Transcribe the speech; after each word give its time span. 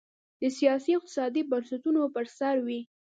د 0.41 0.43
سیاسي 0.57 0.91
او 0.93 0.97
اقتصادي 0.99 1.41
بنسټونو 1.51 2.01
پر 2.15 2.25
سر 2.37 2.55
وې. 2.65 2.79